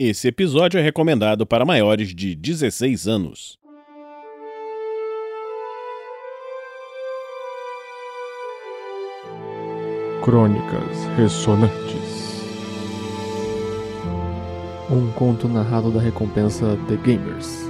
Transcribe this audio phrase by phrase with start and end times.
[0.00, 3.58] Esse episódio é recomendado para maiores de 16 anos.
[10.24, 12.44] Crônicas Ressonantes
[14.88, 17.68] Um conto narrado da recompensa The Gamers.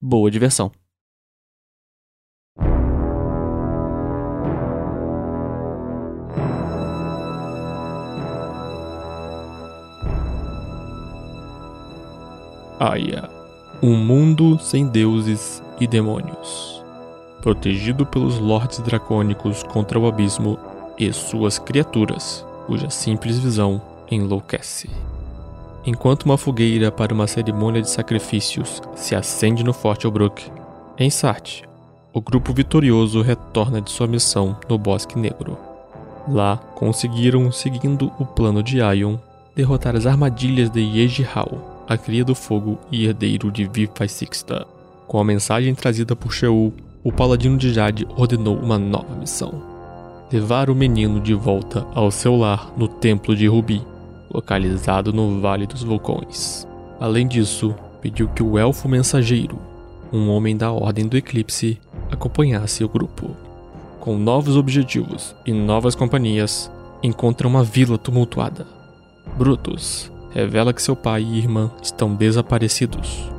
[0.00, 0.70] Boa diversão.
[12.78, 13.28] Aya,
[13.82, 16.84] um mundo sem deuses e demônios,
[17.40, 20.56] protegido pelos lordes dracônicos contra o abismo
[20.98, 24.88] e suas criaturas, cuja simples visão enlouquece.
[25.84, 30.50] Enquanto uma fogueira para uma cerimônia de sacrifícios se acende no Forte Obrook,
[30.96, 31.62] em Sart,
[32.12, 35.58] o grupo vitorioso retorna de sua missão no Bosque Negro.
[36.28, 39.16] Lá, conseguiram, seguindo o plano de Ion,
[39.56, 44.64] derrotar as armadilhas de Yejihal, a cria do fogo e herdeiro de Vipai Sixta.
[45.08, 49.71] Com a mensagem trazida por Sheol, o paladino de Jade ordenou uma nova missão
[50.32, 53.84] levar o menino de volta ao seu lar no Templo de Rubi,
[54.32, 56.66] localizado no Vale dos Vulcões.
[56.98, 59.58] Além disso, pediu que o elfo mensageiro,
[60.10, 61.78] um homem da Ordem do Eclipse,
[62.10, 63.36] acompanhasse o grupo.
[64.00, 66.72] Com novos objetivos e novas companhias,
[67.02, 68.66] encontra uma vila tumultuada.
[69.36, 73.30] Brutus revela que seu pai e irmã estão desaparecidos.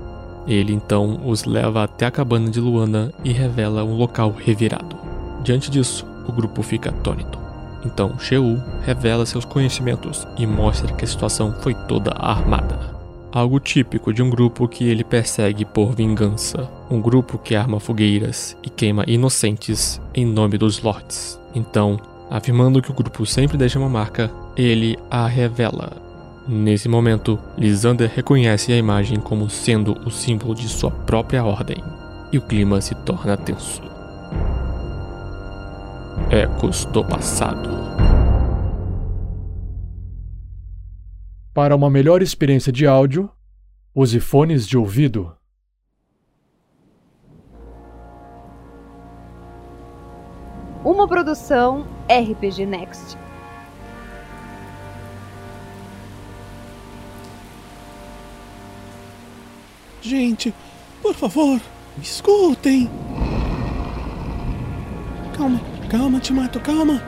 [0.48, 4.96] Ele então os leva até a cabana de Luana e revela um local revirado.
[5.44, 7.40] Diante disso, o grupo fica atônito.
[7.86, 12.94] Então Sheol revela seus conhecimentos e mostra que a situação foi toda armada.
[13.32, 16.70] Algo típico de um grupo que ele persegue por vingança.
[16.90, 21.40] Um grupo que arma fogueiras e queima inocentes em nome dos lords.
[21.56, 25.94] Então, afirmando que o grupo sempre deixa uma marca, ele a revela.
[26.48, 31.78] Nesse momento, Lysander reconhece a imagem como sendo o símbolo de sua própria ordem,
[32.32, 33.93] e o clima se torna tenso.
[36.36, 37.70] Ecos do passado.
[41.54, 43.30] Para uma melhor experiência de áudio,
[43.94, 45.32] use fones de ouvido.
[50.84, 53.16] Uma produção RPG Next.
[60.02, 60.52] Gente,
[61.00, 61.62] por favor,
[61.96, 62.90] me escutem.
[65.38, 67.02] Calma, calma, Timato, calma.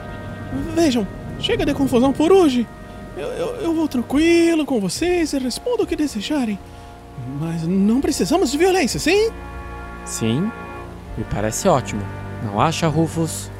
[0.76, 1.06] Vejam,
[1.40, 2.64] chega de confusão por hoje.
[3.16, 6.56] Eu, eu, eu vou tranquilo com vocês e respondo o que desejarem.
[7.40, 9.30] Mas não precisamos de violência, sim?
[10.04, 10.52] Sim,
[11.18, 12.02] me parece ótimo.
[12.44, 13.50] Não acha, Rufus?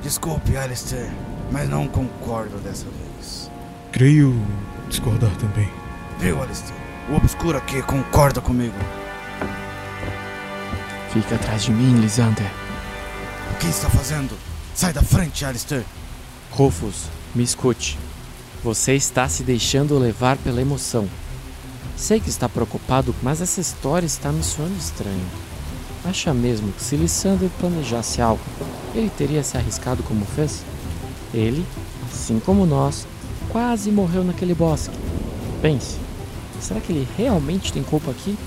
[0.00, 1.10] Desculpe, Alistair,
[1.50, 3.50] mas não concordo dessa vez.
[3.90, 4.32] Creio
[4.88, 5.68] discordar também.
[6.20, 6.78] Viu, Alistair?
[7.10, 8.76] O obscuro aqui concorda comigo.
[11.10, 12.46] Fica atrás de mim, Lysander.
[13.52, 14.47] O que está fazendo?
[14.78, 15.84] Sai da frente, Alistair.
[16.52, 17.98] Rufus, me escute.
[18.62, 21.08] Você está se deixando levar pela emoção.
[21.96, 25.26] Sei que está preocupado, mas essa história está me soando estranha.
[26.04, 28.40] Acha mesmo que se Lysander planejasse algo,
[28.94, 30.62] ele teria se arriscado como fez?
[31.34, 31.66] Ele,
[32.08, 33.04] assim como nós,
[33.48, 34.96] quase morreu naquele bosque.
[35.60, 35.96] Pense,
[36.60, 38.38] será que ele realmente tem culpa aqui?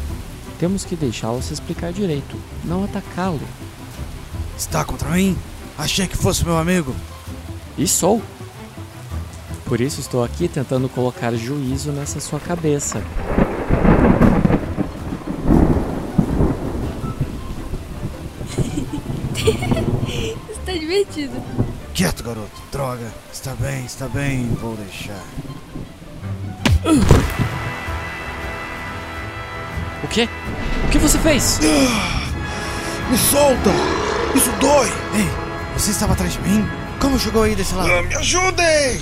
[0.57, 3.41] Temos que deixá-lo se explicar direito, não atacá-lo.
[4.57, 5.35] Está contra mim?
[5.81, 6.95] Achei que fosse meu amigo.
[7.75, 8.21] E sou.
[9.65, 13.01] Por isso estou aqui tentando colocar juízo nessa sua cabeça.
[20.51, 21.41] Está divertido.
[21.95, 22.61] Quieto, garoto.
[22.71, 23.11] Droga.
[23.33, 24.49] Está bem, está bem.
[24.61, 25.23] Vou deixar.
[30.03, 30.29] O quê?
[30.85, 31.59] O que você fez?
[33.09, 33.71] Me solta!
[34.35, 34.87] Isso dói!
[35.15, 35.40] Ei,
[35.73, 36.67] você estava atrás de mim?
[36.99, 38.07] Como chegou aí desse lado?
[38.07, 39.01] me ajudem!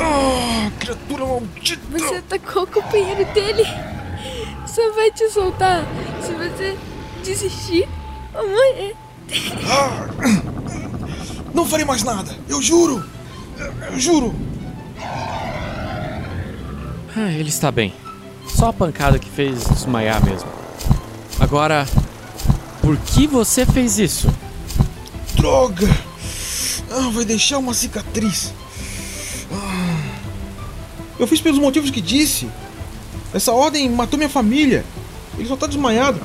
[0.00, 1.80] Ah, criatura maldita!
[1.90, 3.64] Você atacou o companheiro dele.
[4.66, 5.84] Só vai te soltar
[6.22, 6.76] se você
[7.24, 7.88] desistir
[8.34, 8.94] ou morrer.
[9.70, 10.08] Ah,
[11.54, 13.04] não farei mais nada, eu juro!
[13.90, 14.34] Eu juro!
[17.16, 17.92] Ah, ele está bem.
[18.46, 20.48] Só a pancada que fez desmaiar mesmo.
[21.40, 21.86] Agora,
[22.80, 24.32] por que você fez isso?
[25.34, 25.88] Droga!
[26.90, 28.52] Ah, vai deixar uma cicatriz.
[29.52, 29.98] Ah,
[31.18, 32.48] eu fiz pelos motivos que disse.
[33.32, 34.84] Essa ordem matou minha família.
[35.36, 36.20] Ele só tá desmaiado.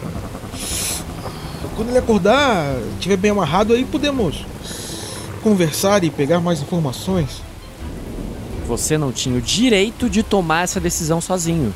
[1.76, 4.46] Quando ele acordar, estiver bem amarrado, aí podemos
[5.42, 7.42] conversar e pegar mais informações.
[8.68, 11.74] Você não tinha o direito de tomar essa decisão sozinho.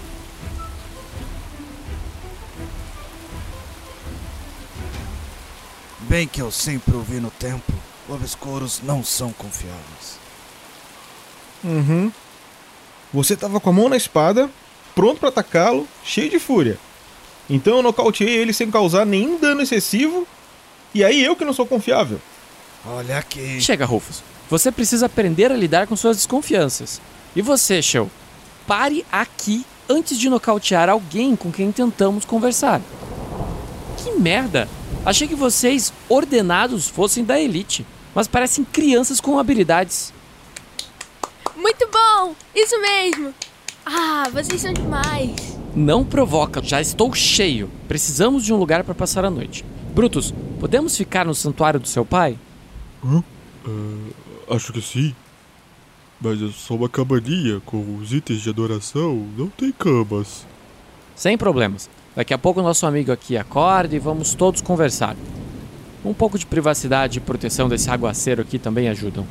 [6.01, 7.73] Bem que eu sempre ouvi no tempo,
[8.09, 10.19] obscuros não são confiáveis.
[11.63, 12.11] Uhum.
[13.13, 14.49] Você tava com a mão na espada,
[14.93, 16.77] pronto para atacá-lo, cheio de fúria.
[17.49, 20.27] Então eu nocauteei ele sem causar nenhum dano excessivo,
[20.93, 22.19] e aí eu que não sou confiável.
[22.85, 23.59] Olha aqui.
[23.61, 24.21] Chega, Rufus.
[24.49, 27.01] Você precisa aprender a lidar com suas desconfianças.
[27.35, 28.09] E você, Shell?
[28.65, 32.81] Pare aqui antes de nocautear alguém com quem tentamos conversar.
[33.97, 34.67] Que merda!
[35.05, 37.85] Achei que vocês, ordenados, fossem da elite,
[38.17, 40.11] mas parecem crianças com habilidades.
[41.55, 42.33] Muito bom!
[42.55, 43.31] Isso mesmo!
[43.85, 45.35] Ah, vocês são demais!
[45.75, 47.69] Não provoca, já estou cheio.
[47.87, 49.63] Precisamos de um lugar para passar a noite.
[49.93, 52.39] Brutus, podemos ficar no santuário do seu pai?
[53.05, 53.23] Hã?
[53.63, 54.11] Uh,
[54.49, 55.13] acho que sim.
[56.19, 60.43] Mas é só uma cabaninha com os itens de adoração, não tem camas.
[61.15, 61.87] Sem problemas.
[62.15, 65.15] Daqui a pouco nosso amigo aqui acorda e vamos todos conversar.
[66.07, 69.27] Um pouco de privacidade e proteção desse aguaceiro aqui também ajudam.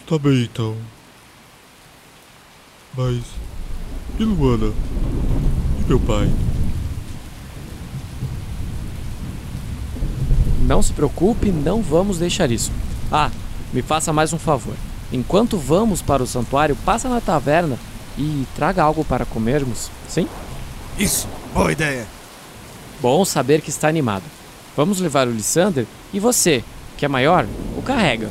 [0.00, 0.74] Está bem então.
[2.96, 3.22] Mas.
[4.18, 4.72] E Luana?
[5.80, 6.32] E meu pai?
[10.62, 12.72] Não se preocupe, não vamos deixar isso.
[13.12, 13.30] Ah,
[13.70, 14.74] me faça mais um favor.
[15.12, 17.78] Enquanto vamos para o santuário, passa na taverna
[18.16, 20.26] e traga algo para comermos, sim?
[20.98, 22.06] Isso, boa ideia.
[23.02, 24.33] Bom saber que está animado.
[24.76, 26.64] Vamos levar o Lissander e você,
[26.96, 28.30] que é maior, o carrega.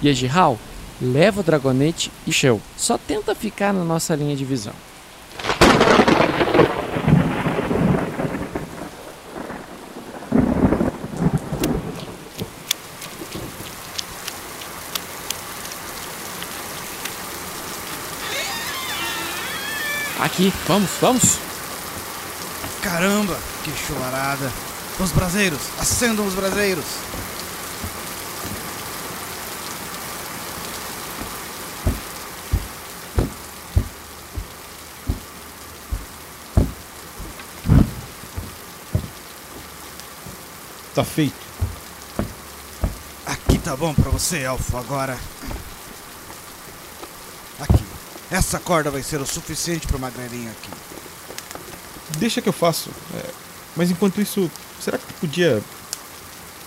[0.00, 0.58] E Ejihal,
[1.00, 2.60] leva o dragonete e Shell.
[2.76, 4.72] Só tenta ficar na nossa linha de visão.
[20.20, 21.38] Aqui, vamos, vamos.
[22.82, 24.65] Caramba, que chularada.
[24.98, 26.84] Os braseiros, acendam os braseiros.
[40.94, 41.34] Tá feito.
[43.26, 45.18] Aqui tá bom pra você, Elfo, agora.
[47.60, 47.84] Aqui.
[48.30, 50.70] Essa corda vai ser o suficiente pra magrelinha aqui.
[52.18, 52.90] Deixa que eu faço.
[53.14, 53.30] É,
[53.76, 54.50] mas enquanto isso,
[54.80, 55.62] será que tu podia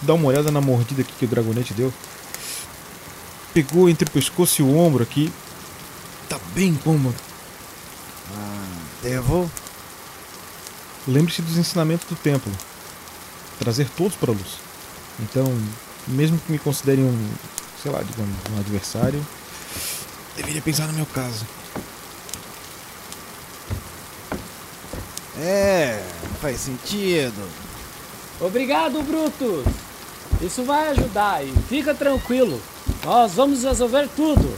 [0.02, 1.94] dar uma olhada na mordida aqui que o dragonete deu?
[3.54, 5.32] Pegou entre o pescoço e o ombro aqui.
[6.28, 7.16] Tá bem incômodo.
[8.36, 8.68] Ah,
[9.02, 9.50] devo?
[11.08, 12.52] Lembre-se dos ensinamentos do templo.
[13.58, 14.60] Trazer todos para a luz.
[15.20, 15.46] Então,
[16.08, 17.32] mesmo que me considerem um,
[17.82, 19.26] sei lá, digamos, um adversário,
[20.36, 21.46] deveria pensar no meu caso.
[25.40, 26.04] É,
[26.42, 27.69] faz sentido.
[28.42, 29.66] Obrigado, Brutus.
[30.42, 32.62] Isso vai ajudar e fica tranquilo.
[33.04, 34.56] Nós vamos resolver tudo.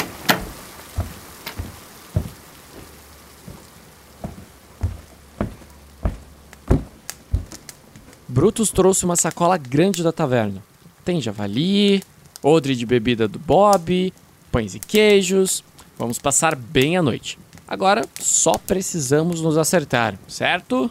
[8.27, 10.63] Brutus trouxe uma sacola grande da taverna.
[11.03, 12.03] Tem javali,
[12.41, 14.13] odre de bebida do Bob,
[14.51, 15.63] pães e queijos.
[15.97, 17.37] Vamos passar bem a noite.
[17.67, 20.89] Agora só precisamos nos acertar, certo?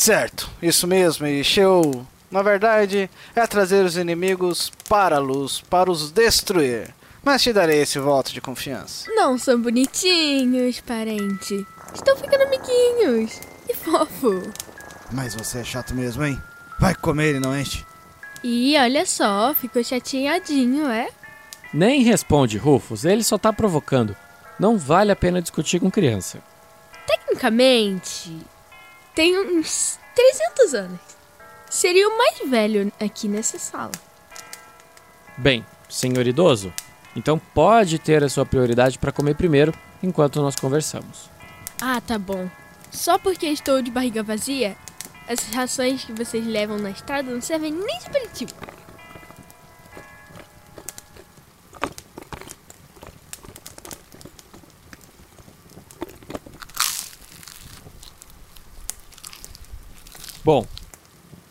[0.00, 5.90] Certo, isso mesmo, e Sheu, na verdade, é trazer os inimigos para a luz, para
[5.90, 6.94] os destruir.
[7.22, 9.12] Mas te darei esse voto de confiança.
[9.14, 11.66] Não são bonitinhos, parente.
[11.94, 13.42] Estão ficando amiguinhos.
[13.68, 14.50] E fofo.
[15.12, 16.40] Mas você é chato mesmo, hein?
[16.78, 17.84] Vai comer e não enche.
[18.42, 21.10] E olha só, ficou chateadinho, é?
[21.74, 24.16] Nem responde, Rufus, ele só tá provocando.
[24.58, 26.42] Não vale a pena discutir com criança.
[27.06, 28.34] Tecnicamente,
[29.14, 31.00] tem uns 300 anos.
[31.68, 33.92] Seria o mais velho aqui nessa sala.
[35.36, 36.72] Bem, senhor idoso,
[37.16, 41.28] Então pode ter a sua prioridade para comer primeiro, enquanto nós conversamos.
[41.80, 42.48] Ah, tá bom.
[42.90, 44.76] Só porque estou de barriga vazia,
[45.26, 48.52] essas rações que vocês levam na estrada não servem nem de aperitivo.
[60.52, 60.66] Bom,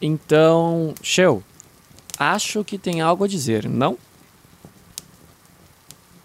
[0.02, 1.42] então, Shell,
[2.18, 3.98] acho que tem algo a dizer, não?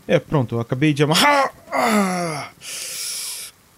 [0.08, 1.54] É, pronto, eu acabei de amarrar.
[1.70, 2.50] Ah!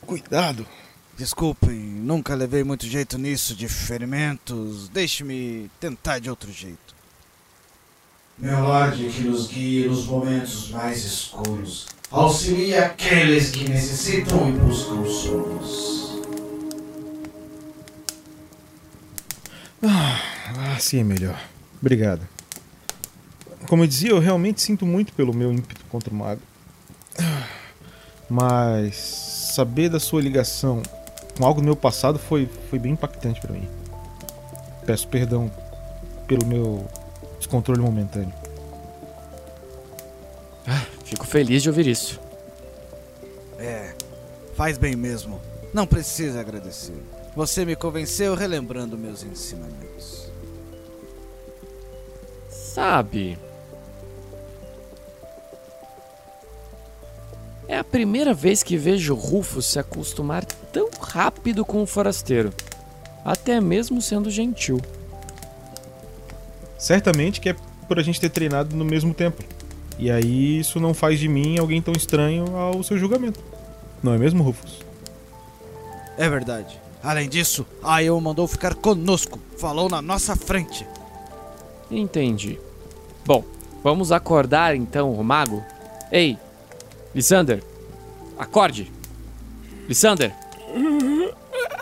[0.01, 0.67] Cuidado.
[1.15, 4.89] Desculpem, nunca levei muito jeito nisso de ferimentos.
[4.89, 6.97] Deixe-me tentar de outro jeito.
[8.39, 11.87] Meu Lorde que nos guie nos momentos mais escuros.
[12.11, 15.96] Auxilie aqueles que necessitam e buscam sonos.
[20.77, 21.41] Assim é melhor.
[21.81, 22.27] Obrigado.
[23.69, 26.41] Como eu dizia, eu realmente sinto muito pelo meu ímpeto contra o mago.
[28.29, 28.97] Mas
[29.55, 30.83] saber da sua ligação
[31.37, 33.69] com algo do meu passado foi, foi bem impactante para mim.
[34.85, 35.51] Peço perdão
[36.27, 36.87] pelo meu
[37.39, 38.33] descontrole momentâneo.
[40.67, 42.21] Ah, fico feliz de ouvir isso.
[43.59, 43.95] É,
[44.55, 45.41] faz bem mesmo.
[45.73, 46.97] Não precisa agradecer.
[47.35, 50.31] Você me convenceu relembrando meus ensinamentos.
[52.77, 53.39] Sabe?
[57.67, 62.53] É a primeira vez que vejo Rufus se acostumar tão rápido com o forasteiro,
[63.25, 64.79] até mesmo sendo gentil.
[66.77, 67.57] Certamente que é
[67.89, 69.43] por a gente ter treinado no mesmo tempo.
[69.99, 73.43] E aí isso não faz de mim alguém tão estranho ao seu julgamento.
[74.03, 74.81] Não é mesmo, Rufus?
[76.19, 76.79] É verdade.
[77.03, 79.41] Além disso, a Io mandou ficar conosco.
[79.57, 80.87] Falou na nossa frente.
[81.91, 82.66] Entendi.
[83.27, 83.43] Bom,
[83.83, 85.61] vamos acordar então o mago?
[86.13, 86.39] Ei,
[87.13, 87.61] Lysander,
[88.39, 88.93] acorde!
[89.89, 90.33] Lysander!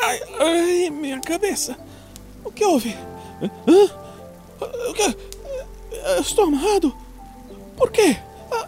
[0.01, 1.77] Ai, ai, minha cabeça.
[2.43, 2.97] O que houve?
[3.69, 3.91] Hã?
[4.89, 5.17] O que?
[5.93, 6.97] Eu Estou amarrado?
[7.77, 8.17] Por quê?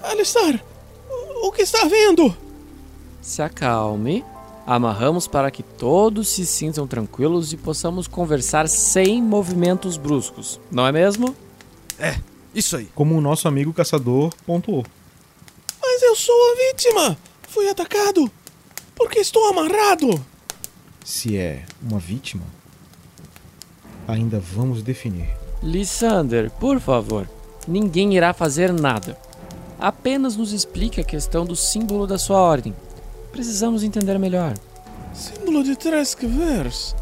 [0.02, 0.62] Alistar,
[1.42, 2.36] o que está havendo?
[3.22, 4.22] Se acalme.
[4.66, 10.90] Amarramos para que todos se sintam tranquilos e possamos conversar sem movimentos bruscos, não é
[10.90, 11.36] mesmo?
[12.00, 12.16] É,
[12.56, 12.88] isso aí.
[12.94, 14.84] Como o nosso amigo caçador pontuou.
[15.80, 17.18] Mas eu sou a vítima.
[17.48, 18.30] Fui atacado.
[18.94, 20.24] Por que estou amarrado?
[21.04, 22.42] Se é uma vítima,
[24.08, 25.28] ainda vamos definir.
[25.62, 27.28] Lysander, por favor,
[27.68, 29.16] ninguém irá fazer nada.
[29.78, 32.74] Apenas nos explique a questão do símbolo da sua ordem.
[33.30, 34.54] Precisamos entender melhor.
[35.12, 36.96] Símbolo de Treskvers.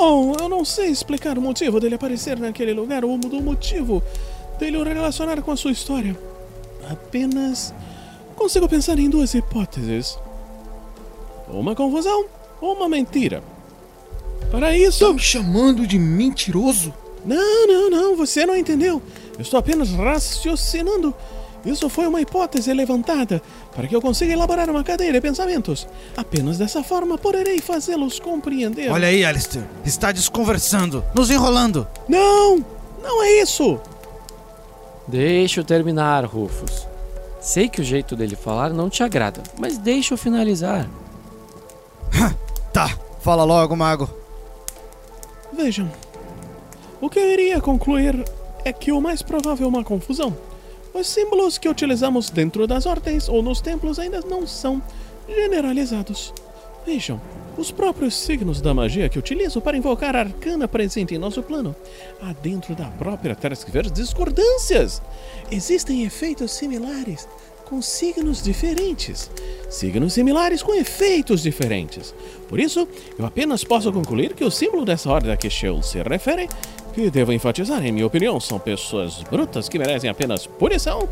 [0.00, 4.00] Oh, eu não sei explicar o motivo dele aparecer naquele lugar ou do motivo
[4.56, 6.16] dele o relacionar com a sua história.
[6.88, 7.74] Apenas
[8.36, 10.16] consigo pensar em duas hipóteses:
[11.48, 12.26] uma confusão
[12.60, 13.42] ou uma mentira.
[14.52, 15.04] Para isso.
[15.04, 16.94] Tá me chamando de mentiroso?
[17.24, 19.02] Não, não, não, você não entendeu.
[19.34, 21.12] Eu estou apenas raciocinando.
[21.66, 23.42] Isso foi uma hipótese levantada
[23.78, 25.86] para que eu consiga elaborar uma cadeia de pensamentos.
[26.16, 28.90] Apenas dessa forma poderei fazê-los compreender.
[28.90, 29.64] Olha aí, Alistair.
[29.84, 31.86] Está desconversando, nos enrolando.
[32.08, 32.58] Não!
[33.00, 33.78] Não é isso!
[35.06, 36.88] Deixa eu terminar, Rufus.
[37.40, 40.90] Sei que o jeito dele falar não te agrada, mas deixa eu finalizar.
[42.72, 44.10] Tá, fala logo, mago.
[45.52, 45.88] Vejam.
[47.00, 48.24] O que eu iria concluir
[48.64, 50.36] é que o mais provável é uma confusão.
[50.98, 54.82] Os símbolos que utilizamos dentro das ordens ou nos templos ainda não são
[55.28, 56.34] generalizados.
[56.84, 57.20] Vejam,
[57.56, 61.76] os próprios signos da magia que utilizo para invocar a arcana presente em nosso plano.
[62.20, 65.00] Há dentro da própria Terskver discordâncias.
[65.52, 67.28] Existem efeitos similares
[67.64, 69.30] com signos diferentes.
[69.68, 72.14] Signos similares com efeitos diferentes.
[72.48, 76.02] Por isso, eu apenas posso concluir que o símbolo dessa ordem a que Sheol se
[76.02, 76.48] refere,
[76.98, 81.08] que devo enfatizar, em minha opinião, são pessoas brutas que merecem apenas punição,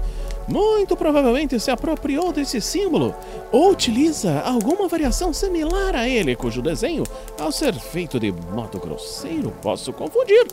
[0.48, 3.14] muito provavelmente se apropriou desse símbolo
[3.52, 7.04] ou utiliza alguma variação similar a ele, cujo desenho,
[7.38, 10.48] ao ser feito de modo grosseiro, posso confundir.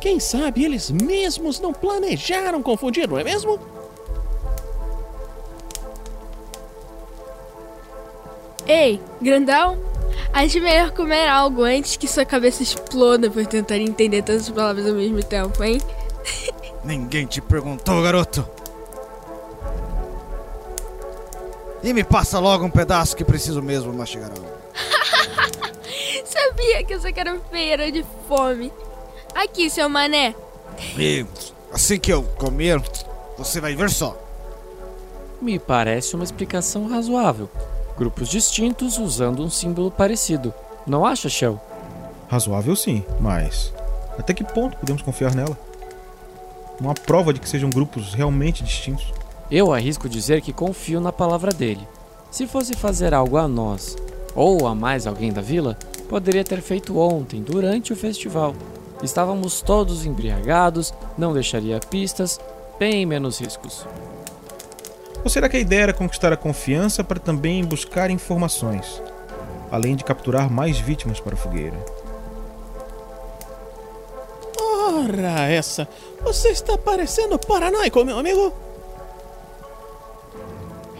[0.00, 3.60] Quem sabe eles mesmos não planejaram confundir, não é mesmo?
[8.66, 9.78] Ei, grandão,
[10.34, 14.86] acho melhor comer algo antes que sua cabeça exploda por tentar entender todas as palavras
[14.86, 15.80] ao mesmo tempo, hein?
[16.84, 18.46] Ninguém te perguntou, garoto.
[21.82, 24.46] E me passa logo um pedaço que preciso mesmo mastigar algo.
[26.24, 28.72] Sabia que essa cara feia era de fome.
[29.34, 30.34] Aqui, seu mané.
[30.98, 31.26] E
[31.72, 32.80] assim que eu comer,
[33.36, 34.16] Você vai ver só.
[35.42, 37.50] Me parece uma explicação razoável.
[37.96, 40.52] Grupos distintos usando um símbolo parecido.
[40.86, 41.60] Não acha, Shell?
[42.28, 43.72] Razoável sim, mas
[44.18, 45.56] até que ponto podemos confiar nela?
[46.80, 49.12] Uma prova de que sejam grupos realmente distintos.
[49.50, 51.86] Eu arrisco dizer que confio na palavra dele.
[52.30, 53.96] Se fosse fazer algo a nós,
[54.34, 58.54] ou a mais alguém da vila, poderia ter feito ontem, durante o festival.
[59.02, 62.40] Estávamos todos embriagados, não deixaria pistas,
[62.78, 63.86] bem menos riscos.
[65.24, 69.02] Ou será que a ideia era conquistar a confiança para também buscar informações,
[69.72, 71.76] além de capturar mais vítimas para a fogueira?
[74.60, 75.88] Ora, essa!
[76.22, 78.52] Você está parecendo paranoico, meu amigo!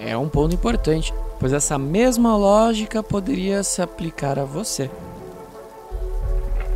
[0.00, 4.90] É um ponto importante, pois essa mesma lógica poderia se aplicar a você.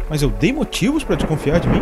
[0.08, 1.80] Mas eu dei motivos para desconfiar de mim?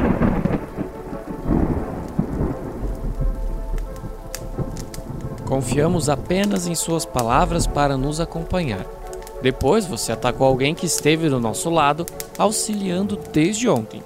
[5.56, 8.84] Confiamos apenas em suas palavras para nos acompanhar.
[9.40, 12.04] Depois você atacou alguém que esteve do nosso lado,
[12.36, 14.02] auxiliando desde ontem.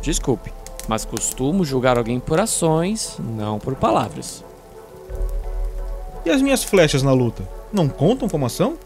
[0.00, 0.52] Desculpe,
[0.86, 4.44] mas costumo julgar alguém por ações, não por palavras.
[6.24, 7.42] E as minhas flechas na luta?
[7.72, 8.78] Não contam como ação?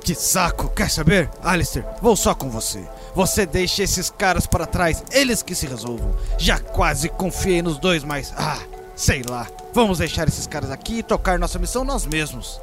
[0.00, 0.68] Que saco!
[0.68, 1.28] Quer saber?
[1.42, 2.86] Alistair, vou só com você.
[3.16, 6.14] Você deixa esses caras para trás, eles que se resolvam.
[6.38, 8.32] Já quase confiei nos dois, mas.
[8.36, 8.60] Ah,
[8.94, 9.48] sei lá.
[9.72, 12.60] Vamos deixar esses caras aqui e tocar nossa missão nós mesmos.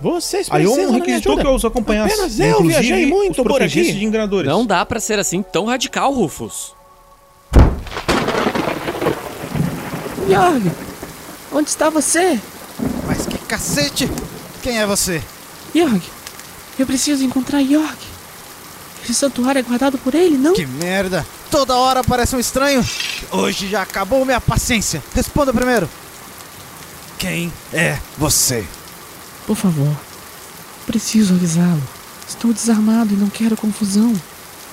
[0.00, 2.12] Vocês da minha requisitou que eu os acompanhasse.
[2.14, 3.92] Apenas eu inclusive viajei muito por aqui.
[3.92, 4.50] de enganadores.
[4.50, 6.74] Não dá pra ser assim tão radical, Rufus.
[10.28, 10.70] Yorg,
[11.52, 12.40] onde está você?
[13.06, 14.10] Mas que cacete!
[14.62, 15.22] Quem é você?
[15.74, 16.02] Yorg,
[16.78, 17.96] eu preciso encontrar Yorg.
[19.02, 20.54] Esse santuário é guardado por ele, não?
[20.54, 21.26] Que merda!
[21.54, 22.84] Toda hora aparece um estranho.
[23.30, 25.00] Hoje já acabou minha paciência.
[25.14, 25.88] Responda primeiro.
[27.16, 28.66] Quem é você?
[29.46, 29.94] Por favor,
[30.84, 31.80] preciso avisá-lo.
[32.28, 34.20] Estou desarmado e não quero confusão.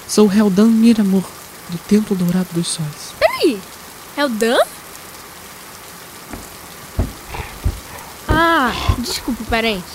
[0.07, 1.23] Sou Heldan Miramor,
[1.69, 3.13] do Templo Dourado dos Sóis.
[3.19, 3.61] Peraí,
[4.17, 4.57] é o Dan?
[8.27, 9.85] Ah, desculpa, parente.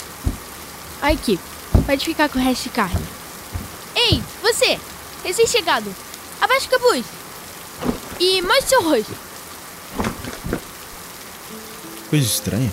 [1.02, 1.36] Aqui,
[1.84, 3.04] pode ficar com o resto de carne.
[3.92, 4.78] Ei, você,
[5.24, 5.92] recém-chegado,
[6.40, 7.04] abaixa o capuz.
[8.18, 9.14] E mostre seu rosto.
[12.08, 12.72] Coisa estranha.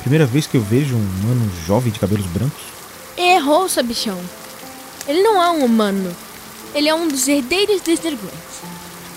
[0.00, 2.62] Primeira vez que eu vejo um humano jovem de cabelos brancos.
[3.16, 4.20] Errou, sabichão.
[5.06, 6.14] Ele não é um humano.
[6.74, 8.32] Ele é um dos herdeiros dos dragões.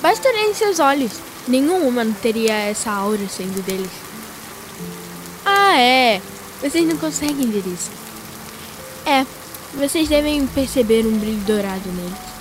[0.02, 1.12] Basta olhar em seus olhos.
[1.48, 3.92] Nenhum humano teria essa aura saindo deles.
[5.46, 6.22] Ah, é.
[6.62, 7.92] Vocês não conseguem ver isso.
[9.06, 9.26] É,
[9.76, 12.35] vocês devem perceber um brilho dourado neles.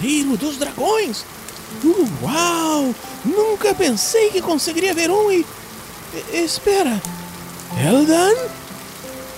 [0.00, 1.24] Herdeiro dos dragões!
[2.22, 2.94] Uau!
[3.24, 5.44] Nunca pensei que conseguiria ver um e.
[6.32, 7.00] e- Espera!
[7.78, 8.34] Eldan?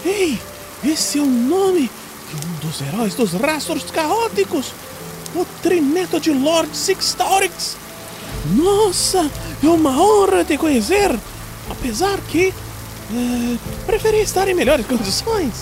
[0.04, 0.40] Ei,
[0.84, 1.90] esse é o nome
[2.30, 4.72] de um dos heróis dos rastros caóticos!
[5.34, 7.76] O trineto de Lord Sixtaurix!
[8.56, 9.30] Nossa,
[9.62, 11.18] é uma honra te conhecer!
[11.70, 12.48] Apesar que.
[12.48, 15.52] eh, preferi estar em melhores condições.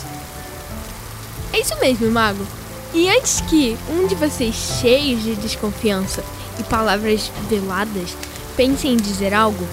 [1.52, 2.46] É isso mesmo, mago.
[2.92, 6.24] E antes que um de vocês, cheios de desconfiança
[6.59, 8.16] e palavras veladas,
[8.57, 9.66] pense em dizer algo,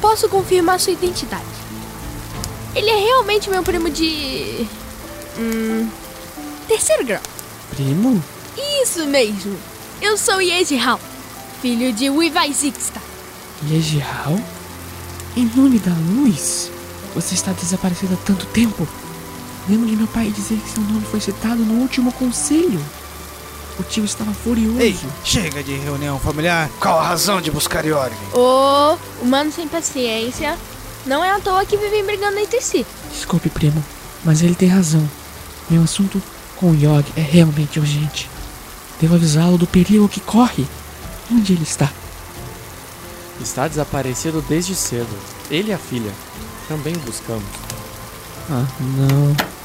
[0.00, 1.44] posso confirmar sua identidade.
[2.74, 4.66] Ele é realmente meu primo de.
[5.38, 5.88] Hum.
[6.66, 7.22] Terceiro grau.
[7.70, 8.22] Primo?
[8.82, 9.56] Isso mesmo!
[10.00, 11.00] Eu sou Yeji Hao,
[11.60, 13.00] filho de Wivai Sixta.
[13.70, 14.38] Yejihal?
[15.36, 16.70] Em nome da luz?
[17.14, 18.86] Você está desaparecido há tanto tempo?
[19.68, 22.80] Lembro de meu pai dizer que seu nome foi citado no último conselho.
[23.78, 24.80] O tio estava furioso.
[24.80, 26.70] Ei, chega de reunião familiar.
[26.80, 28.14] Qual a razão de buscar Yorg?
[28.32, 30.56] Ô, humano sem paciência.
[31.04, 32.86] Não é à toa que vivem brigando entre si.
[33.12, 33.84] Desculpe, primo,
[34.24, 35.06] mas ele tem razão.
[35.68, 36.22] Meu assunto
[36.56, 38.30] com o Yog é realmente urgente.
[39.00, 40.66] Devo avisá-lo do perigo que corre.
[41.30, 41.90] Onde ele está?
[43.40, 45.14] Está desaparecido desde cedo.
[45.50, 46.12] Ele e a filha.
[46.66, 47.44] Também o buscamos.
[48.50, 49.55] Ah, não.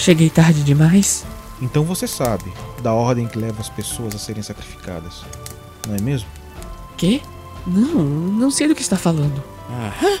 [0.00, 1.26] Cheguei tarde demais?
[1.60, 2.50] Então você sabe
[2.82, 5.26] da ordem que leva as pessoas a serem sacrificadas,
[5.86, 6.26] não é mesmo?
[6.96, 7.20] Quê?
[7.66, 9.44] Não, não sei do que está falando.
[9.68, 10.18] Aham,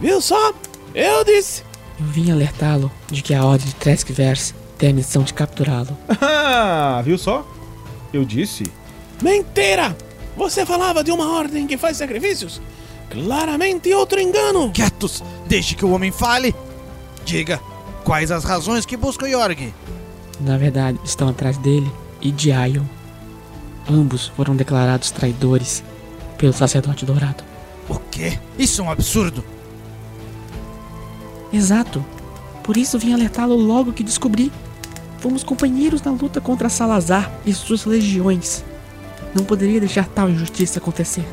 [0.00, 0.52] viu só?
[0.92, 1.62] Eu disse!
[2.00, 5.96] Eu vim alertá-lo de que a Ordem de Treskverse tem a missão de capturá-lo.
[6.20, 7.46] Ah, viu só?
[8.12, 8.64] Eu disse.
[9.22, 9.96] Mentira!
[10.36, 12.60] Você falava de uma ordem que faz sacrifícios?
[13.08, 14.72] Claramente outro engano!
[14.72, 15.22] Quietos!
[15.46, 16.52] Deixe que o homem fale!
[17.24, 17.60] Diga,
[18.04, 19.74] quais as razões que busca Yorg?
[20.40, 22.84] Na verdade, estão atrás dele e de Aion.
[23.88, 25.82] Ambos foram declarados traidores
[26.38, 27.44] pelo sacerdote dourado.
[27.88, 28.38] O quê?
[28.58, 29.44] Isso é um absurdo.
[31.52, 32.04] Exato.
[32.62, 34.52] Por isso vim alertá-lo logo que descobri.
[35.18, 38.64] Fomos companheiros na luta contra Salazar e suas legiões.
[39.34, 41.24] Não poderia deixar tal injustiça acontecer.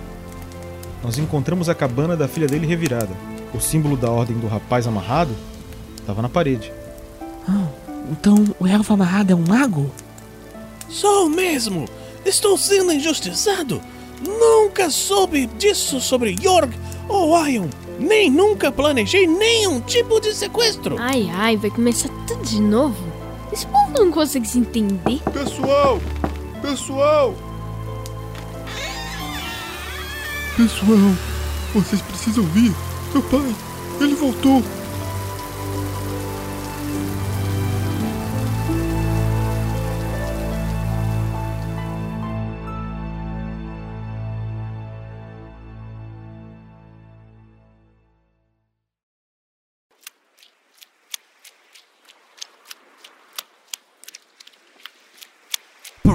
[1.03, 3.11] Nós encontramos a cabana da filha dele revirada.
[3.53, 5.33] O símbolo da ordem do rapaz amarrado
[6.07, 6.71] estava na parede.
[7.49, 7.67] Ah,
[8.09, 9.91] então o elfo amarrado é um mago?
[10.87, 11.83] Sou mesmo!
[12.25, 13.81] Estou sendo injustiçado!
[14.25, 16.73] Nunca soube disso sobre Yorg
[17.09, 17.67] ou Ion!
[17.99, 20.95] Nem nunca planejei nenhum tipo de sequestro!
[20.97, 23.03] Ai, ai, vai começar tudo de novo?
[23.51, 25.21] Esse povo não consegue se entender.
[25.33, 25.99] Pessoal!
[26.61, 27.35] Pessoal!
[30.55, 30.97] Pessoal,
[31.73, 32.73] vocês precisam vir.
[33.13, 33.55] Meu pai,
[33.99, 34.63] ele voltou.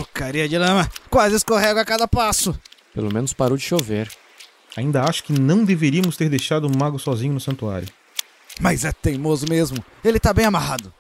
[0.03, 0.91] Porcaria de lama.
[1.09, 2.59] Quase escorrego a cada passo.
[2.93, 4.11] Pelo menos parou de chover.
[4.77, 7.89] Ainda acho que não deveríamos ter deixado o mago sozinho no santuário.
[8.61, 9.83] Mas é teimoso mesmo.
[10.05, 10.93] Ele tá bem amarrado.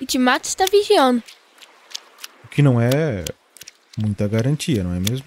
[0.00, 1.22] E Timato está vigiando.
[2.44, 3.24] O que não é
[3.96, 5.26] muita garantia, não é mesmo?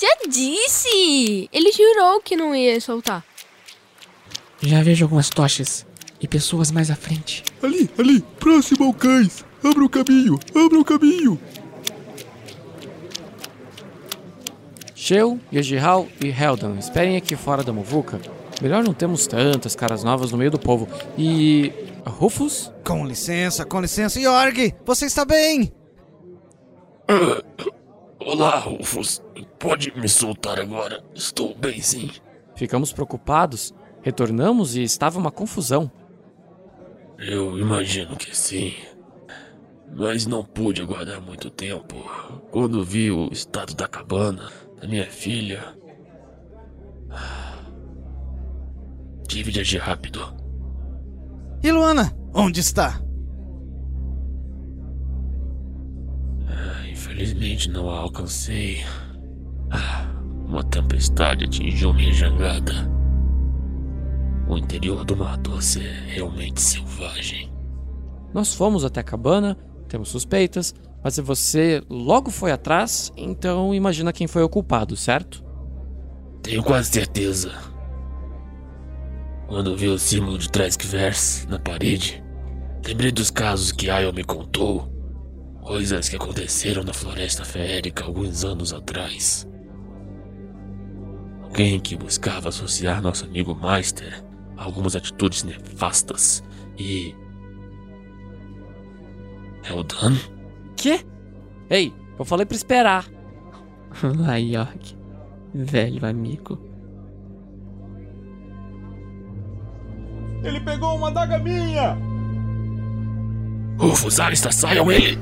[0.00, 1.48] Já disse!
[1.52, 3.24] Ele jurou que não ia soltar.
[4.60, 5.86] Já vejo algumas tochas
[6.20, 7.44] e pessoas mais à frente.
[7.62, 9.44] Ali, ali, próximo ao cães.
[9.62, 11.38] Abra o caminho, abra o caminho.
[15.10, 18.20] Sheu, Yejihal e Heldan, esperem aqui fora da muvuca.
[18.62, 20.86] Melhor não termos tantas caras novas no meio do povo.
[21.18, 21.72] E.
[22.06, 22.72] Rufus?
[22.86, 24.20] Com licença, com licença.
[24.20, 25.72] Yorg, você está bem?
[28.24, 29.20] Olá, Rufus.
[29.58, 31.02] Pode me soltar agora.
[31.12, 32.12] Estou bem, sim.
[32.54, 33.74] Ficamos preocupados.
[34.02, 35.90] Retornamos e estava uma confusão.
[37.18, 38.76] Eu imagino que sim.
[39.92, 41.96] Mas não pude aguardar muito tempo.
[42.52, 44.48] Quando vi o estado da cabana,
[44.80, 45.74] da minha filha.
[49.28, 50.20] Tive de agir rápido.
[51.62, 53.00] E Luana, onde está?
[56.48, 58.82] Ah, infelizmente não a alcancei.
[59.70, 60.10] Ah,
[60.46, 62.72] uma tempestade atingiu minha jangada.
[64.48, 67.52] O interior do Mato é realmente selvagem.
[68.34, 69.56] Nós fomos até a cabana,
[69.88, 75.44] temos suspeitas, mas se você logo foi atrás, então imagina quem foi o culpado, certo?
[76.42, 77.52] Tenho quase certeza.
[79.46, 82.22] Quando vi o símbolo de Treskvers na parede,
[82.86, 84.88] lembrei dos casos que Ayo me contou.
[85.60, 89.46] Coisas que aconteceram na Floresta Feérica alguns anos atrás.
[91.42, 94.24] Alguém que buscava associar nosso amigo Meister
[94.56, 96.42] a algumas atitudes nefastas
[96.78, 97.14] e.
[99.68, 100.16] Eldan?
[100.80, 101.04] Quê?
[101.68, 103.06] Ei, eu falei pra esperar.
[104.02, 104.96] Lá, York.
[105.52, 106.58] Velho amigo.
[110.42, 111.98] Ele pegou uma daga minha!
[113.76, 115.18] Rufus, Alistair, saiam ele!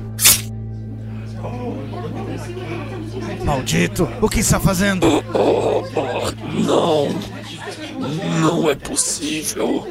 [3.43, 4.07] Maldito!
[4.21, 5.07] O que está fazendo?
[5.33, 7.09] Oh, oh, não!
[8.39, 9.85] Não é possível!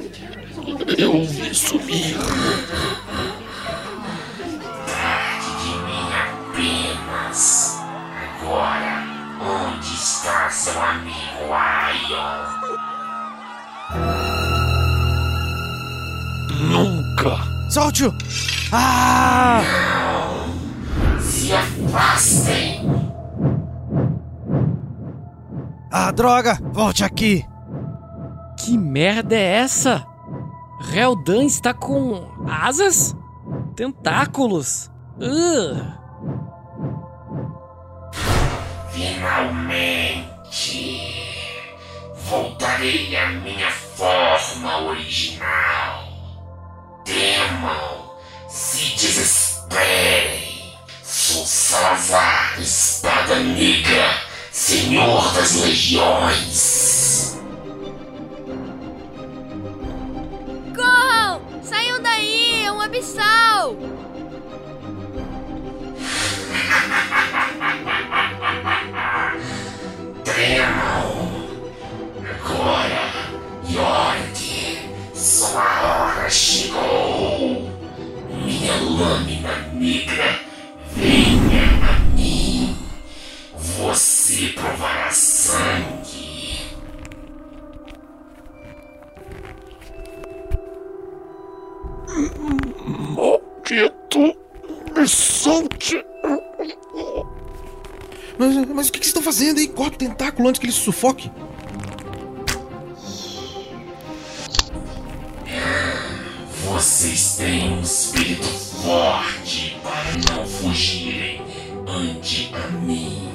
[0.96, 2.16] Eu vi sumir!
[10.68, 11.48] Seu amigo
[12.10, 12.58] Ion?
[16.70, 17.36] Nunca!
[17.70, 18.12] Solte-o!
[18.72, 19.62] Ah!
[19.64, 21.20] Não!
[21.20, 22.86] Se afastem!
[25.90, 26.58] Ah, droga!
[26.72, 27.44] Volte aqui!
[28.58, 30.06] Que merda é essa?
[30.80, 33.16] Reldan está com asas?
[33.74, 34.90] Tentáculos?
[35.16, 35.98] Uh.
[38.90, 40.07] Finalmente
[42.78, 46.08] voltarei à minha forma original.
[47.04, 48.12] Temam,
[48.48, 50.72] se desesperem.
[51.02, 56.57] Sou Salazar, Espada Negra, Senhor das Legiões.
[100.88, 101.30] Sufoque.
[106.64, 111.42] Vocês têm um espírito forte para não fugirem
[111.86, 113.28] ante a mim.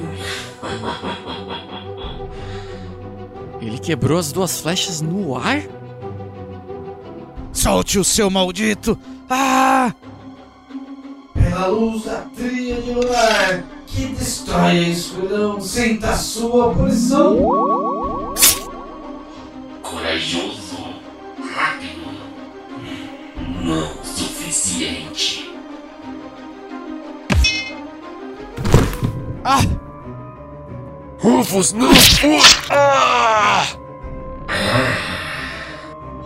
[3.61, 5.61] Ele quebrou as duas flechas no ar?
[7.51, 8.97] Solte o seu maldito!
[9.29, 9.93] Ah!
[11.33, 13.63] Pela luz da tríade lunar
[13.93, 17.37] que destrói a escuridão, sinta a sua posição.
[19.83, 20.77] Corajoso,
[21.55, 22.01] rápido,
[23.61, 25.53] não suficiente.
[29.45, 29.59] Ah!
[31.19, 31.91] Rufus, não!
[32.71, 33.67] Ah!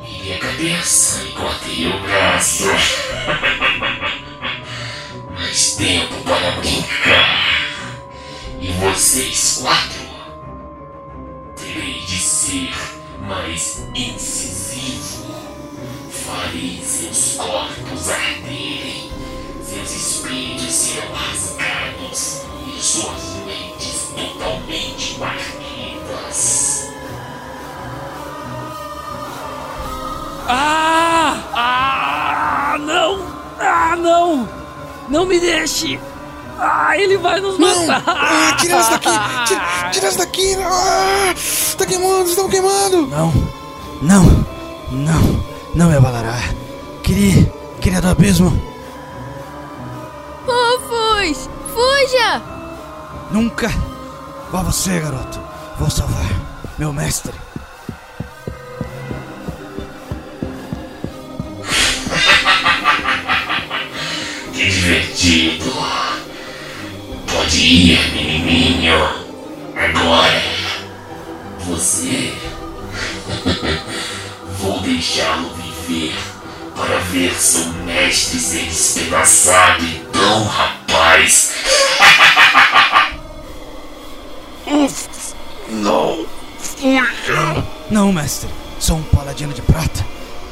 [0.01, 2.67] Virei a cabeça e cortei o braço.
[5.35, 7.46] Mais tempo para brincar.
[8.67, 10.01] E vocês quatro
[11.55, 12.75] terei de ser
[13.21, 15.25] mais incisivo.
[16.11, 19.09] Farei seus corpos arderem,
[19.63, 26.89] seus espíritos serão rasgados e suas mentes totalmente partidas.
[30.45, 31.41] Ah!
[31.53, 32.77] Ah!
[32.79, 33.25] Não!
[33.61, 34.49] Ah, não!
[35.07, 35.97] Não me deixe!
[36.59, 38.03] Ah, ele vai nos matar!
[38.07, 39.09] Ah, tira elas daqui!
[39.45, 40.55] Tira, tira elas daqui!
[40.59, 41.33] Ah,
[41.77, 43.07] tá queimando, estão queimando!
[43.07, 43.31] Não,
[44.01, 44.23] não,
[44.91, 46.39] não, não me abalará.
[47.03, 48.49] Queria, queria do abismo.
[50.45, 51.49] Rufus!
[51.73, 52.41] Fuja!
[53.31, 53.69] Nunca.
[54.51, 55.39] Vá você, garoto.
[55.77, 56.25] Vou salvar
[56.77, 57.33] meu mestre.
[64.53, 65.56] Que divertido.
[67.59, 68.93] Ir, menininho.
[69.75, 70.43] Agora,
[71.61, 72.33] você.
[74.59, 76.15] Vou deixá-lo viver
[76.75, 81.53] para ver seu mestre ser despedaçado então, rapaz.
[84.67, 85.07] Uf!
[85.69, 86.25] Não!
[87.89, 88.49] Não, mestre.
[88.79, 90.05] Sou um paladino de prata.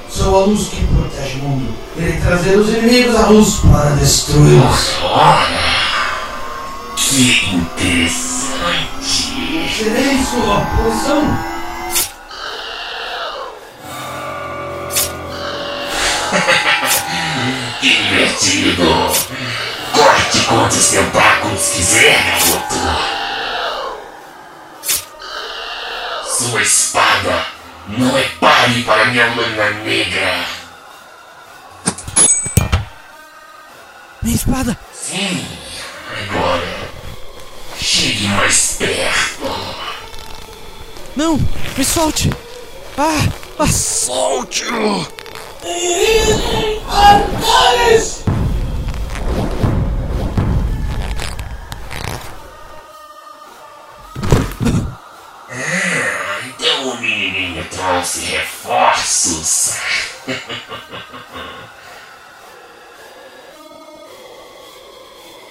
[0.09, 1.75] Sou a luz que protege o mundo.
[1.95, 4.95] Irei trazer os inimigos à luz para destruí-los.
[5.03, 5.85] Ora,
[6.95, 9.25] que interessante.
[9.77, 11.55] Serei sua posição.
[17.81, 18.88] Que divertido.
[19.93, 22.75] Corte quantos tentáculos quiser, garoto.
[26.38, 27.45] Sua espada
[27.88, 30.45] não é pare para minha lâmina negra.
[34.21, 34.77] Minha espada.
[34.93, 35.45] Sim,
[36.29, 36.85] agora.
[37.86, 39.45] Chegue mais perto.
[41.15, 41.38] Não,
[41.78, 42.32] me solte.
[42.98, 43.67] Ah, ah.
[43.67, 45.08] Solte-o!
[55.48, 59.76] Ah, então o menininho trouxe reforços.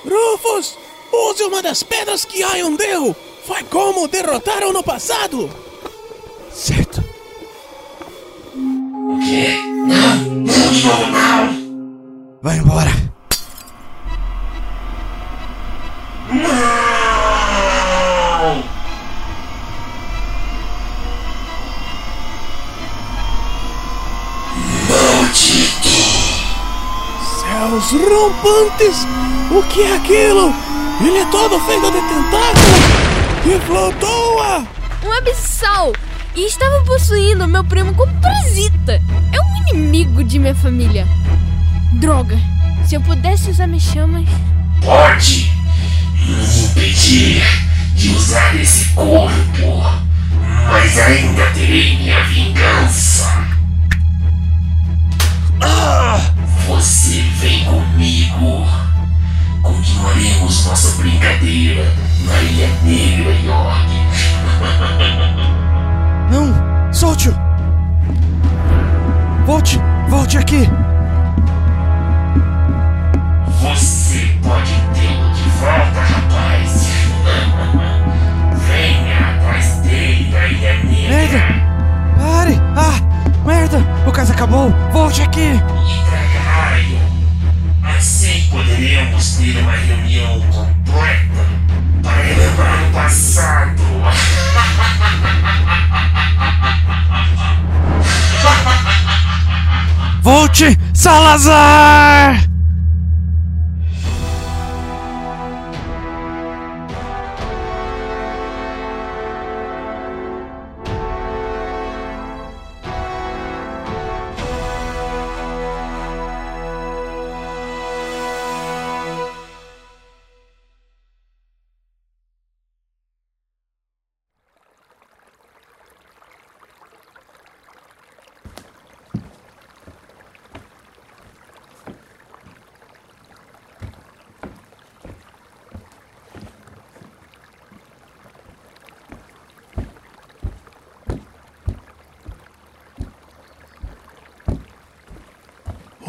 [0.04, 0.76] Rufus,
[1.14, 3.14] use uma das pedras que Ion deu.
[3.46, 5.50] Foi como derrotaram no passado.
[6.52, 7.04] Certo.
[8.54, 9.58] O quê?
[9.64, 12.38] Não, não novo não.
[12.42, 12.90] Vai embora.
[16.30, 16.54] Não!
[24.88, 25.94] Maldito!
[27.40, 29.06] Céus rompantes!
[29.50, 30.73] O que é aquilo?
[31.00, 32.74] Ele é todo feito de tentáculo
[33.46, 34.66] e flutua!
[35.04, 35.92] Um abissal!
[36.34, 39.00] E estava possuindo meu primo como parasita!
[39.32, 41.06] É um inimigo de minha família!
[41.94, 42.38] Droga!
[42.86, 44.28] Se eu pudesse usar minhas chamas.
[44.82, 45.50] Pode
[46.26, 47.42] nos impedir
[47.94, 49.82] de usar esse corpo,
[50.70, 53.44] mas ainda terei minha vingança.
[56.66, 58.66] Você vem comigo.
[59.84, 61.84] Continuaremos nossa brincadeira
[62.24, 63.90] na Ilha Negra, York.
[66.32, 66.92] Não!
[66.92, 67.34] Solte-o!
[69.44, 69.78] Volte!
[70.08, 70.66] Volte aqui!
[73.60, 76.88] Você pode tê-lo de volta, rapaz!
[78.66, 81.14] Venha atrás dele da Ilha Negra!
[81.14, 81.42] Merda!
[82.18, 82.58] Pare!
[82.74, 83.44] Ah!
[83.46, 83.84] Merda!
[84.06, 84.70] O caso acabou!
[84.92, 85.60] Volte aqui!
[89.04, 91.46] Poderemos ter uma reunião completa
[92.02, 93.82] para relembrar o passado.
[100.22, 102.53] Volte, Salazar!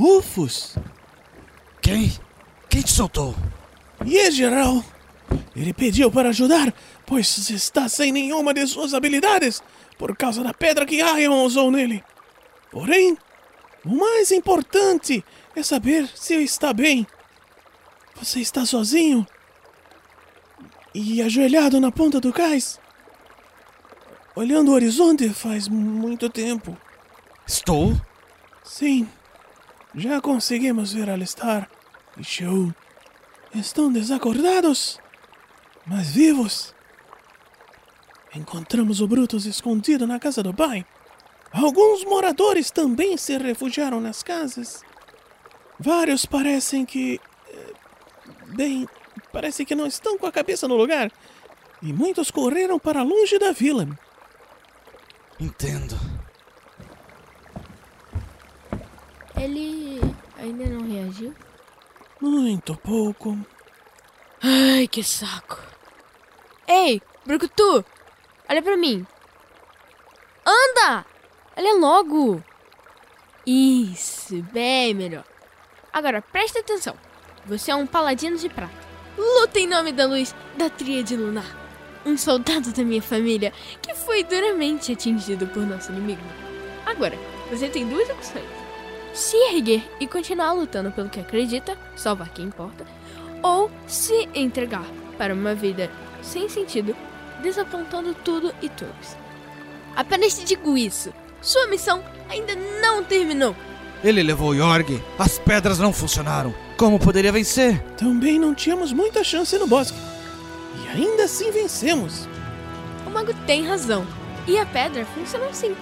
[0.05, 0.75] Rufus!
[1.81, 2.13] Quem?
[2.69, 3.33] Quem te soltou?
[4.05, 4.85] Yegeral!
[5.55, 6.71] Ele pediu para ajudar,
[7.07, 9.63] pois está sem nenhuma de suas habilidades
[9.97, 12.03] por causa da pedra que Ion usou nele.
[12.69, 13.17] Porém,
[13.83, 17.07] o mais importante é saber se está bem.
[18.15, 19.25] Você está sozinho?
[20.93, 22.79] E ajoelhado na ponta do cais?
[24.35, 26.77] Olhando o horizonte faz muito tempo.
[27.47, 27.99] Estou?
[28.63, 29.09] Sim.
[29.95, 31.69] Já conseguimos ver Alistar
[32.17, 32.73] e Show.
[33.53, 34.99] Estão desacordados,
[35.85, 36.75] mas vivos.
[38.35, 40.85] Encontramos o Brutus escondido na casa do pai.
[41.53, 44.83] Alguns moradores também se refugiaram nas casas.
[45.79, 47.19] Vários parecem que.
[47.47, 47.73] eh,
[48.47, 48.87] Bem,
[49.31, 51.09] parece que não estão com a cabeça no lugar.
[51.81, 53.87] E muitos correram para longe da vila.
[55.39, 55.97] Entendo.
[59.37, 60.01] Ele
[60.37, 61.33] ainda não reagiu?
[62.21, 63.37] Muito pouco.
[64.41, 65.59] Ai, que saco.
[66.67, 67.83] Ei, Brucutu!
[68.49, 69.05] Olha pra mim.
[70.45, 71.05] Anda!
[71.57, 72.43] Olha logo!
[73.45, 75.23] Isso, bem melhor.
[75.93, 76.95] Agora, presta atenção.
[77.45, 78.73] Você é um paladino de prata.
[79.17, 81.63] Luta em nome da luz da tríade lunar.
[82.05, 86.21] Um soldado da minha família que foi duramente atingido por nosso inimigo.
[86.85, 87.17] Agora,
[87.49, 88.54] você tem duas opções.
[89.15, 92.85] Se erguer e continuar lutando pelo que acredita, salvar quem importa,
[93.41, 94.85] ou se entregar
[95.17, 95.89] para uma vida
[96.21, 96.93] sem sentido,
[97.41, 99.15] desapontando tudo e todos.
[99.95, 101.13] Apenas te digo isso.
[101.41, 103.55] Sua missão ainda não terminou.
[104.03, 105.01] Ele levou Yorg.
[105.17, 106.53] As pedras não funcionaram.
[106.75, 107.81] Como poderia vencer?
[107.95, 109.97] Também não tínhamos muita chance no bosque.
[110.83, 112.27] E ainda assim vencemos.
[113.07, 114.05] O mago tem razão.
[114.45, 115.73] E a pedra funcionou sim.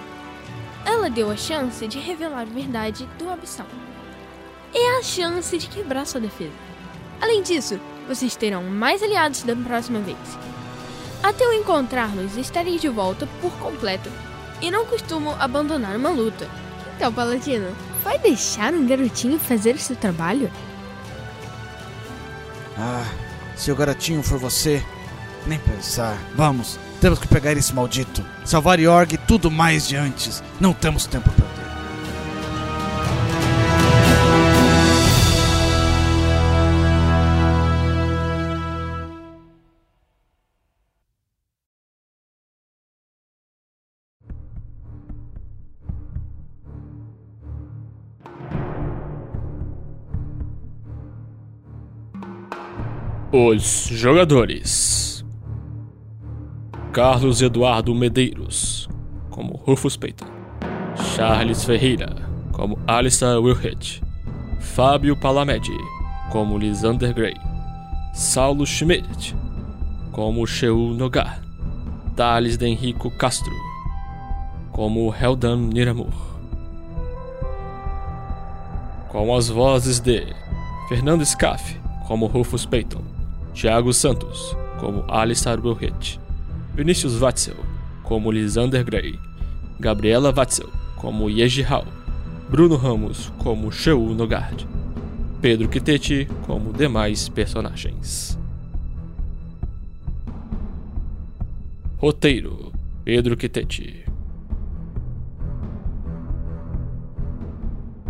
[0.84, 3.66] Ela deu a chance de revelar a verdade do abissal.
[4.74, 6.52] É a chance de quebrar sua defesa.
[7.20, 10.18] Além disso, vocês terão mais aliados da próxima vez.
[11.22, 14.10] Até eu encontrarmos, estarei de volta por completo.
[14.60, 16.48] E não costumo abandonar uma luta.
[16.96, 20.50] Então, Paladino, vai deixar um garotinho fazer o seu trabalho?
[22.78, 23.06] Ah,
[23.56, 24.84] se o garotinho for você,
[25.46, 26.18] nem pensar.
[26.34, 28.24] Vamos, temos que pegar esse maldito.
[28.46, 30.42] Salvar Yorg e tudo mais de antes.
[30.58, 31.54] Não temos tempo a perder.
[53.30, 55.13] Os jogadores:
[56.94, 58.88] Carlos Eduardo Medeiros,
[59.28, 60.28] como Rufus Peyton,
[61.16, 62.14] Charles Ferreira,
[62.52, 64.00] como Alistair Wilhett,
[64.60, 65.76] Fábio Palamede,
[66.30, 67.34] como Lisander Gray,
[68.14, 69.34] Saulo Schmidt,
[70.12, 71.42] como Sheul Nogar,
[72.14, 73.52] Thales Henrico Castro,
[74.70, 76.14] como Heldan Niramur.
[79.10, 80.32] Com as vozes de
[80.88, 81.74] Fernando Scaff,
[82.06, 83.02] como Rufus Peyton,
[83.52, 86.22] Thiago Santos, como Alistair Wilhett,
[86.74, 87.56] Vinícius Watzel,
[88.02, 89.18] como Lisander Gray,
[89.78, 91.86] Gabriela Watzel, como Yeji Hall,
[92.50, 94.66] Bruno Ramos, como Sheul Nogard,
[95.40, 98.36] Pedro Kitete, como demais personagens.
[102.00, 102.72] Roteiro:
[103.04, 104.04] Pedro Kitete.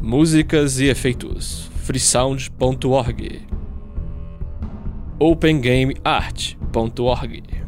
[0.01, 3.43] Músicas e efeitos: freesound.org
[5.19, 7.64] opengameart.org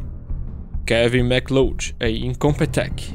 [0.87, 3.13] Kevin MacLeod em Incompetech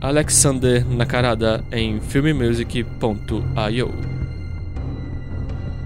[0.00, 3.94] Alexander Nakarada em filmmusic.io.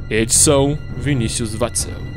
[0.08, 2.11] Edição Vinícius Watzel.